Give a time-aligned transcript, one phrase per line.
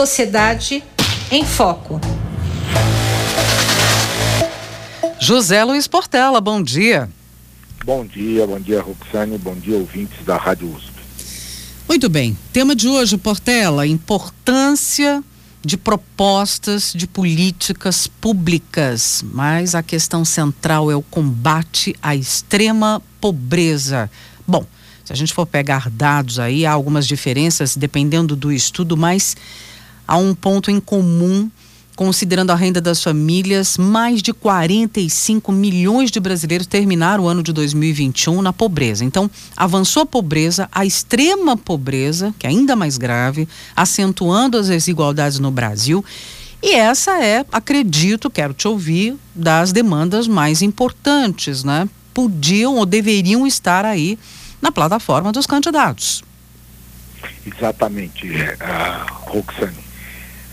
[0.00, 0.82] Sociedade
[1.30, 2.00] em Foco.
[5.20, 7.06] José Luiz Portela, bom dia.
[7.84, 10.90] Bom dia, bom dia, Roxane, bom dia, ouvintes da Rádio USP.
[11.86, 12.34] Muito bem.
[12.50, 15.22] Tema de hoje, Portela, importância
[15.60, 24.10] de propostas de políticas públicas, mas a questão central é o combate à extrema pobreza.
[24.48, 24.64] Bom,
[25.04, 29.36] se a gente for pegar dados aí, há algumas diferenças dependendo do estudo, mas
[30.10, 31.48] há um ponto em comum
[32.00, 37.52] Considerando a renda das famílias, mais de 45 milhões de brasileiros terminaram o ano de
[37.52, 39.04] 2021 na pobreza.
[39.04, 43.46] Então, avançou a pobreza, a extrema pobreza, que é ainda mais grave,
[43.76, 46.02] acentuando as desigualdades no Brasil.
[46.62, 51.86] E essa é, acredito, quero te ouvir, das demandas mais importantes, né?
[52.14, 54.18] Podiam ou deveriam estar aí
[54.62, 56.24] na plataforma dos candidatos.
[57.44, 59.89] Exatamente, uh, Roxane.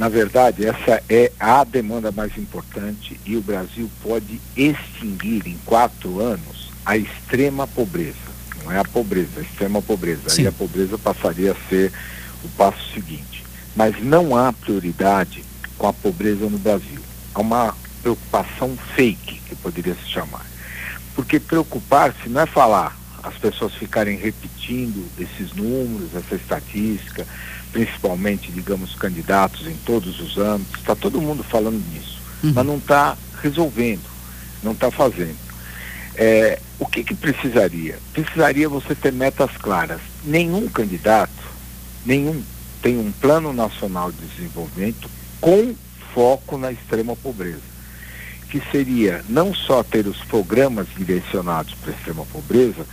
[0.00, 6.20] Na verdade, essa é a demanda mais importante e o Brasil pode extinguir em quatro
[6.20, 8.16] anos a extrema pobreza.
[8.64, 10.30] Não é a pobreza, a extrema pobreza.
[10.30, 10.40] Sim.
[10.40, 11.92] Aí a pobreza passaria a ser
[12.42, 13.44] o passo seguinte.
[13.76, 15.44] Mas não há prioridade
[15.76, 17.00] com a pobreza no Brasil.
[17.34, 20.46] Há uma preocupação fake, que poderia se chamar.
[21.14, 27.26] Porque preocupar-se não é falar, as pessoas ficarem repetindo esses números, essa estatística,
[27.72, 32.52] principalmente, digamos, candidatos em todos os âmbitos, está todo mundo falando nisso, uhum.
[32.54, 34.04] mas não está resolvendo,
[34.62, 35.36] não está fazendo.
[36.14, 37.98] É, o que, que precisaria?
[38.12, 40.00] Precisaria você ter metas claras.
[40.24, 41.30] Nenhum candidato,
[42.04, 42.42] nenhum,
[42.82, 45.08] tem um plano nacional de desenvolvimento
[45.40, 45.74] com
[46.12, 47.70] foco na extrema pobreza.
[48.50, 52.84] Que seria não só ter os programas direcionados para a extrema pobreza,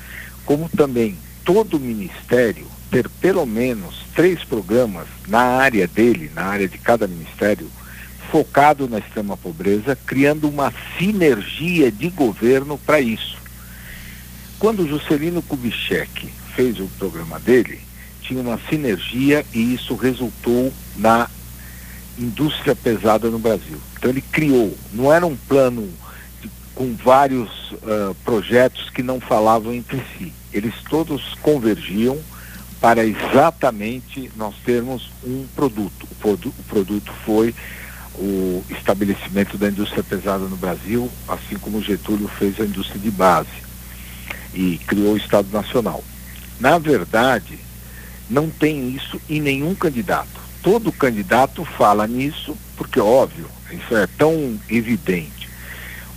[0.46, 6.68] como também todo o ministério ter pelo menos três programas na área dele, na área
[6.68, 7.70] de cada ministério,
[8.32, 13.38] focado na extrema pobreza, criando uma sinergia de governo para isso.
[14.60, 17.80] Quando Juscelino Kubitschek fez o programa dele,
[18.22, 21.30] tinha uma sinergia e isso resultou na
[22.18, 23.78] indústria pesada no Brasil.
[23.98, 25.88] Então ele criou, não era um plano
[26.42, 30.34] de, com vários uh, projetos que não falavam entre si.
[30.52, 32.18] Eles todos convergiam
[32.80, 36.08] para exatamente nós termos um produto.
[36.12, 37.54] O, produ o produto foi
[38.16, 43.50] o estabelecimento da indústria pesada no Brasil, assim como Getúlio fez a indústria de base
[44.54, 46.04] e criou o Estado Nacional.
[46.60, 47.60] Na verdade,
[48.30, 50.40] não tem isso em nenhum candidato.
[50.64, 55.48] Todo candidato fala nisso, porque óbvio, isso é tão evidente.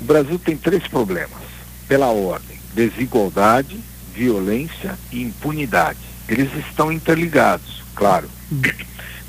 [0.01, 1.41] O Brasil tem três problemas,
[1.87, 3.79] pela ordem: desigualdade,
[4.15, 8.29] violência e impunidade eles estão interligados, claro.
[8.53, 8.63] Hum.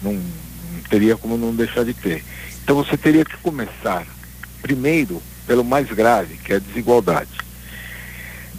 [0.01, 2.23] Não, não teria como não deixar de ter.
[2.63, 4.05] Então você teria que começar,
[4.61, 7.29] primeiro, pelo mais grave, que é a desigualdade.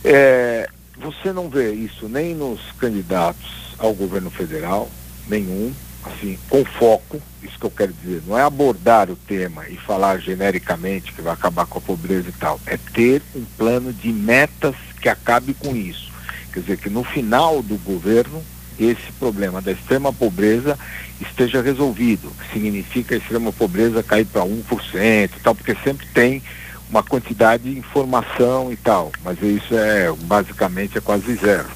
[0.04, 0.68] É,
[1.00, 4.90] você não vê isso nem nos candidatos ao governo federal,
[5.28, 5.72] nenhum,
[6.04, 10.18] assim, com foco, isso que eu quero dizer, não é abordar o tema e falar
[10.18, 14.74] genericamente que vai acabar com a pobreza e tal, é ter um plano de metas
[15.00, 16.11] que acabe com isso.
[16.52, 18.42] Quer dizer, que no final do governo
[18.78, 20.78] esse problema da extrema pobreza
[21.20, 26.42] esteja resolvido, que significa a extrema pobreza cair para 1% e tal, porque sempre tem
[26.90, 31.68] uma quantidade de informação e tal, mas isso é basicamente é quase zero.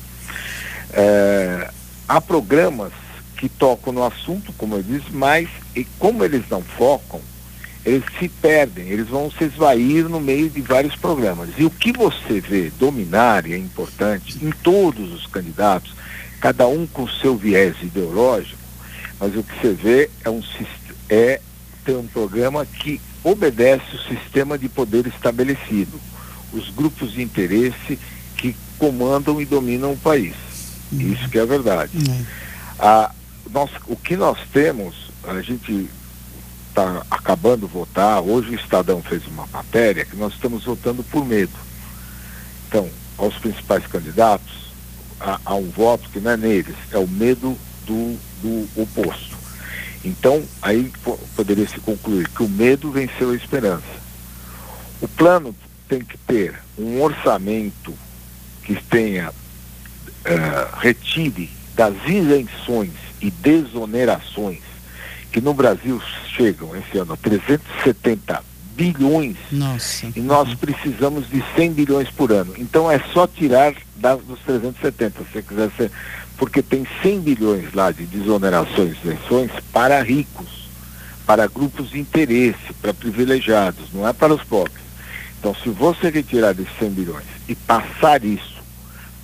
[0.92, 1.70] É,
[2.08, 2.92] há programas
[3.36, 7.20] que tocam no assunto, como eu disse, mas e como eles não focam,
[7.86, 11.50] eles se perdem, eles vão se esvair no meio de vários programas.
[11.56, 15.94] E o que você vê dominar, e é importante, em todos os candidatos,
[16.40, 18.58] cada um com seu viés ideológico,
[19.20, 20.42] mas o que você vê é, um,
[21.08, 21.40] é
[21.84, 26.00] ter um programa que obedece o sistema de poder estabelecido,
[26.52, 27.96] os grupos de interesse
[28.36, 30.34] que comandam e dominam o país.
[30.90, 31.12] Uhum.
[31.12, 31.92] Isso que é a verdade.
[31.96, 32.26] Uhum.
[32.80, 33.12] Ah,
[33.52, 35.88] nós, o que nós temos, a gente
[36.76, 41.54] está acabando votar, hoje o Estadão fez uma matéria que nós estamos votando por medo.
[42.68, 42.86] Então,
[43.16, 44.74] aos principais candidatos,
[45.18, 47.56] há, há um voto que não é neles, é o medo
[47.86, 49.38] do, do oposto.
[50.04, 50.92] Então, aí
[51.34, 53.96] poderia se concluir que o medo venceu a esperança.
[55.00, 55.56] O plano
[55.88, 57.94] tem que ter um orçamento
[58.62, 64.75] que tenha, uh, retire das isenções e desonerações
[65.36, 66.00] que no Brasil
[66.34, 68.42] chegam esse ano a 370
[68.74, 70.10] bilhões Nossa.
[70.16, 72.54] e nós precisamos de 100 bilhões por ano.
[72.56, 75.18] Então é só tirar das, dos 370.
[75.18, 75.92] Se você quiser ser
[76.38, 80.70] porque tem 100 bilhões lá de desonerações e isenções para ricos,
[81.26, 84.86] para grupos de interesse, para privilegiados, não é para os pobres.
[85.38, 88.56] Então, se você retirar esses 100 bilhões e passar isso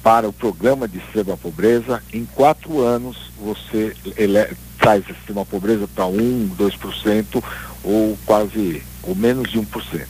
[0.03, 4.39] para o programa de extrema pobreza, em quatro anos você ele,
[4.83, 7.43] traz a extrema pobreza para 1, 2%
[7.85, 10.07] ou quase, ou menos de 1%.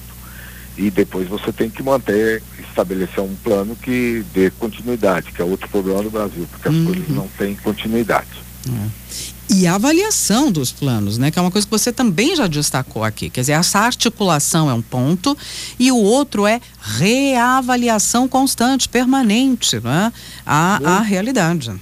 [0.78, 5.69] E depois você tem que manter, estabelecer um plano que dê continuidade, que é outro
[5.69, 6.86] problema do Brasil, porque as uhum.
[6.86, 8.42] coisas não têm continuidade.
[8.66, 9.22] É
[9.52, 11.30] e a avaliação dos planos, né?
[11.30, 13.28] Que é uma coisa que você também já destacou aqui.
[13.28, 15.36] Quer dizer, essa articulação é um ponto
[15.78, 20.10] e o outro é reavaliação constante, permanente, né?
[20.46, 21.72] A, a realidade.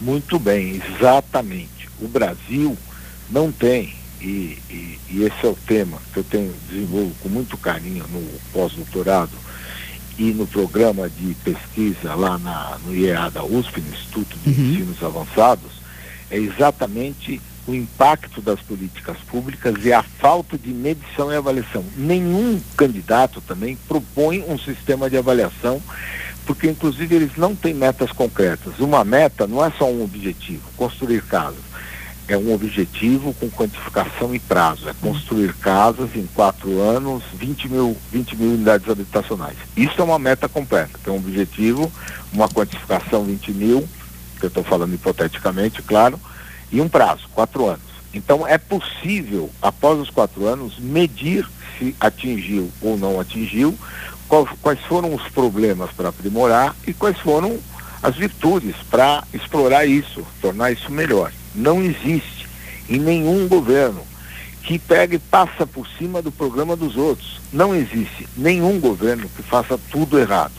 [0.00, 1.77] Muito bem, exatamente.
[2.00, 2.76] O Brasil
[3.30, 7.56] não tem, e, e, e esse é o tema que eu tenho desenvolvo com muito
[7.56, 8.22] carinho no
[8.52, 9.32] pós-doutorado
[10.18, 14.72] e no programa de pesquisa lá na, no IEA da USP, no Instituto de uhum.
[14.72, 15.70] Ensinos Avançados,
[16.30, 21.84] é exatamente o impacto das políticas públicas e a falta de medição e avaliação.
[21.96, 25.80] Nenhum candidato também propõe um sistema de avaliação,
[26.46, 28.78] porque inclusive eles não têm metas concretas.
[28.80, 31.68] Uma meta não é só um objetivo, construir casas.
[32.28, 34.88] É um objetivo com quantificação e prazo.
[34.88, 39.56] É construir casas em quatro anos, 20 mil, 20 mil unidades habitacionais.
[39.74, 40.98] Isso é uma meta completa.
[41.02, 41.90] Tem um objetivo,
[42.32, 43.88] uma quantificação 20 mil,
[44.38, 46.20] que eu estou falando hipoteticamente, claro,
[46.70, 47.88] e um prazo, quatro anos.
[48.12, 51.48] Então é possível, após os quatro anos, medir
[51.78, 53.76] se atingiu ou não atingiu,
[54.60, 57.58] quais foram os problemas para aprimorar e quais foram
[58.02, 61.32] as virtudes para explorar isso, tornar isso melhor.
[61.54, 62.46] Não existe
[62.88, 64.02] em nenhum governo
[64.62, 67.40] que pegue e passa por cima do programa dos outros.
[67.52, 70.52] Não existe nenhum governo que faça tudo errado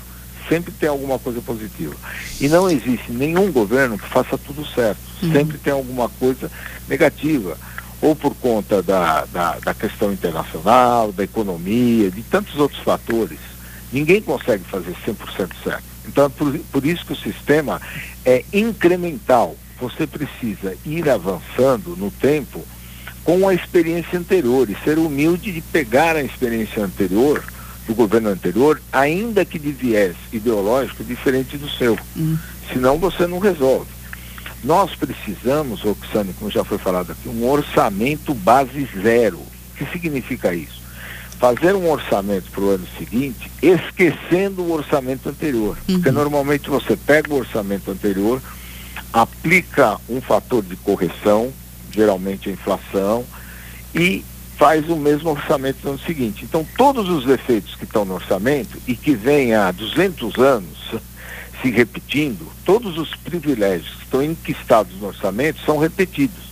[0.49, 1.95] sempre tem alguma coisa positiva.
[2.41, 4.99] E não existe nenhum governo que faça tudo certo.
[5.21, 5.31] Uhum.
[5.31, 6.51] Sempre tem alguma coisa
[6.89, 7.55] negativa.
[8.01, 13.37] Ou por conta da, da, da questão internacional, da economia, de tantos outros fatores.
[13.93, 15.83] Ninguém consegue fazer 100% certo.
[16.07, 17.79] Então, é por, por isso que o sistema
[18.25, 19.55] é incremental.
[19.79, 22.63] Você precisa ir avançando no tempo
[23.23, 27.43] com a experiência anterior e ser humilde de pegar a experiência anterior
[27.87, 31.97] do governo anterior, ainda que de viés ideológico diferente do seu.
[32.15, 32.37] Hum.
[32.71, 33.89] Senão você não resolve.
[34.63, 39.37] Nós precisamos, Roxane, como já foi falado aqui, um orçamento base zero.
[39.37, 40.79] O que significa isso?
[41.39, 45.77] Fazer um orçamento para o ano seguinte, esquecendo o orçamento anterior.
[45.87, 45.95] Uhum.
[45.95, 48.41] Porque normalmente você pega o orçamento anterior,
[49.11, 51.51] aplica um fator de correção,
[51.91, 53.25] geralmente a inflação,
[53.93, 54.23] e
[54.57, 56.43] faz o mesmo orçamento no ano seguinte.
[56.43, 60.95] Então, todos os defeitos que estão no orçamento e que vêm há 200 anos
[61.61, 66.49] se repetindo, todos os privilégios que estão enquistados no orçamento são repetidos.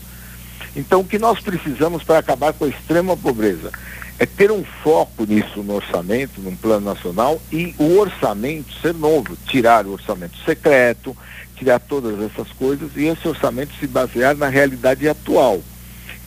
[0.75, 3.71] Então, o que nós precisamos para acabar com a extrema pobreza
[4.19, 9.37] é ter um foco nisso no orçamento, num plano nacional, e o orçamento ser novo,
[9.47, 11.15] tirar o orçamento secreto,
[11.57, 15.61] tirar todas essas coisas e esse orçamento se basear na realidade atual,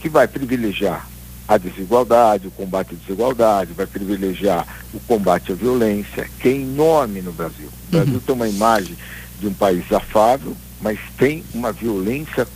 [0.00, 1.08] que vai privilegiar
[1.46, 7.20] a desigualdade, o combate à desigualdade, vai privilegiar o combate à violência, que é enorme
[7.20, 7.68] no Brasil.
[7.88, 8.20] O Brasil uhum.
[8.20, 8.96] tem uma imagem
[9.40, 12.46] de um país afável, mas tem uma violência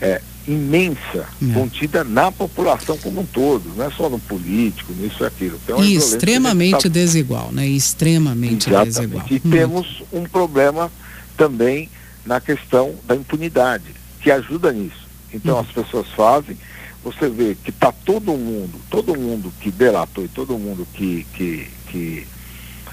[0.00, 1.54] é, imensa é.
[1.54, 5.58] contida na população como um todo, não é só no político, nisso e aquilo.
[5.82, 6.88] e extremamente tá...
[6.88, 7.66] desigual, né?
[7.66, 8.92] Extremamente Exatamente.
[8.92, 9.26] desigual.
[9.30, 9.50] E hum.
[9.50, 10.92] temos um problema
[11.36, 11.88] também
[12.26, 15.06] na questão da impunidade, que ajuda nisso.
[15.32, 15.60] Então hum.
[15.60, 16.56] as pessoas fazem,
[17.02, 21.70] você vê que está todo mundo, todo mundo que delatou e todo mundo que, que,
[21.88, 22.26] que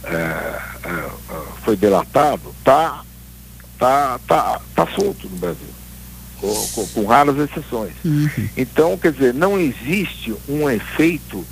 [0.04, 1.12] é, é, é
[1.64, 3.04] foi delatado está
[3.78, 5.68] tá, tá, tá solto no Brasil,
[6.40, 7.94] com, com, com raras exceções.
[8.06, 8.30] Uhum.
[8.56, 11.46] Então, quer dizer, não existe um efeito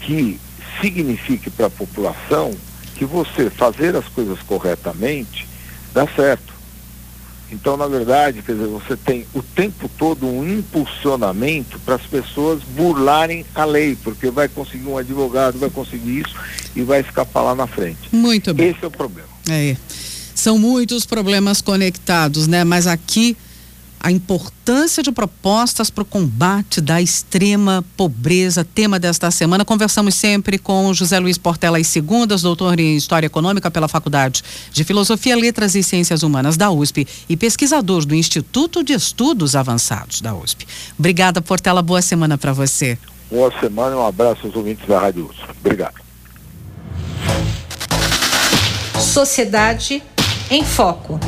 [0.00, 0.40] que
[0.80, 2.52] signifique para a população
[2.96, 5.46] que você fazer as coisas corretamente
[5.92, 6.52] dá certo.
[7.50, 12.62] Então, na verdade, quer dizer, você tem o tempo todo um impulsionamento para as pessoas
[12.62, 16.34] burlarem a lei, porque vai conseguir um advogado, vai conseguir isso
[16.76, 17.98] e vai escapar lá na frente.
[18.12, 18.70] Muito bem.
[18.70, 19.28] Esse é o problema.
[19.48, 19.76] É.
[20.34, 22.64] São muitos problemas conectados, né?
[22.64, 23.36] Mas aqui
[24.00, 29.64] a importância de propostas para o combate da extrema pobreza, tema desta semana.
[29.64, 34.84] Conversamos sempre com José Luiz Portela e Segundas, doutor em História Econômica pela Faculdade de
[34.84, 40.34] Filosofia, Letras e Ciências Humanas da USP e pesquisador do Instituto de Estudos Avançados da
[40.34, 40.66] USP.
[40.98, 41.82] Obrigada, Portela.
[41.82, 42.98] Boa semana para você.
[43.30, 45.44] Boa semana e um abraço aos ouvintes da Rádio USP.
[45.60, 45.94] Obrigado.
[49.00, 50.02] Sociedade
[50.50, 51.18] em Foco.